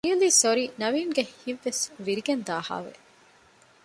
ރިއަލީ 0.07 0.29
ސޮރީ 0.41 0.63
ނަވީންގެ 0.81 1.23
ހިތްވެސް 1.41 1.83
ވިރިގެންދާހާވެ 2.05 2.93